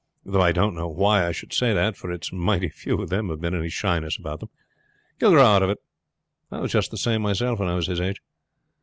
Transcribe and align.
Though 0.25 0.41
I 0.41 0.51
don't 0.51 0.73
know 0.73 0.87
why 0.89 1.27
I 1.27 1.31
should 1.31 1.53
say 1.53 1.75
that, 1.75 1.95
for 1.95 2.11
it's 2.11 2.33
mighty 2.33 2.69
few 2.69 2.99
of 3.03 3.09
them 3.09 3.29
have 3.29 3.43
any 3.43 3.69
shyness 3.69 4.17
about 4.17 4.39
them. 4.39 4.49
He 5.19 5.25
will 5.25 5.33
grow 5.33 5.45
out 5.45 5.61
of 5.61 5.69
it. 5.69 5.77
I 6.49 6.59
was 6.59 6.71
just 6.71 6.89
the 6.89 6.97
same 6.97 7.21
myself 7.21 7.59
when 7.59 7.69
I 7.69 7.75
was 7.75 7.85
his 7.85 8.01
age." 8.01 8.19